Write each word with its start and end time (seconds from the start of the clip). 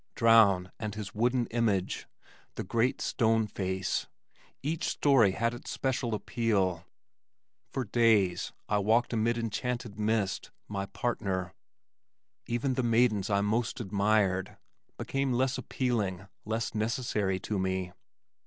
Drowne 0.15 0.71
and 0.79 0.95
His 0.95 1.13
Wooden 1.13 1.45
Image, 1.51 2.07
the 2.55 2.63
Great 2.63 3.01
Stone 3.01 3.45
Face 3.45 4.07
each 4.63 4.85
story 4.87 5.33
had 5.33 5.53
its 5.53 5.69
special 5.69 6.15
appeal. 6.15 6.85
For 7.69 7.85
days 7.85 8.51
I 8.67 8.79
walked 8.79 9.13
amid 9.13 9.37
enchanted 9.37 9.99
mist, 9.99 10.49
my 10.67 10.87
partner 10.87 11.53
(even 12.47 12.73
the 12.73 12.81
maidens 12.81 13.29
I 13.29 13.41
most 13.41 13.79
admired), 13.79 14.57
became 14.97 15.33
less 15.33 15.59
appealing, 15.59 16.25
less 16.45 16.73
necessary 16.73 17.37
to 17.41 17.59
me. 17.59 17.91